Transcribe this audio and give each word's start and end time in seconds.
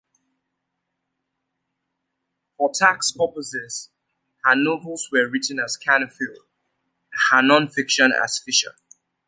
For 2.57 2.71
tax 2.73 3.11
purposes, 3.11 3.91
her 4.43 4.55
novels 4.55 5.09
were 5.11 5.29
written 5.29 5.59
as 5.59 5.77
"Canfield," 5.77 6.39
her 7.29 7.43
non-fiction 7.43 8.11
as 8.11 8.39
"Fisher. 8.39 8.73